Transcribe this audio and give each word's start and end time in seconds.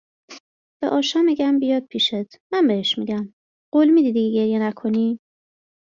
به 0.81 0.89
آشا 0.89 1.21
میگم 1.21 1.59
بیاد 1.59 1.83
پیشت، 1.85 2.13
من 2.51 2.67
بهش 2.67 2.97
میگم، 2.99 3.33
قول 3.73 3.89
میدی 3.89 4.11
دیگه 4.13 4.35
گریه 4.41 4.59
نکنی؟ 4.59 5.19